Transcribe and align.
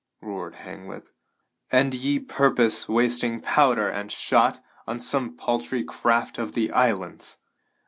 roared 0.19 0.55
Hanglip. 0.55 1.05
"And 1.71 1.93
ye 1.93 2.17
purpose 2.17 2.89
wasting 2.89 3.39
powder 3.39 3.87
and 3.87 4.11
shot 4.11 4.59
on 4.87 4.97
some 4.97 5.37
paltry 5.37 5.83
craft 5.83 6.39
of 6.39 6.53
the 6.53 6.71
islands! 6.71 7.37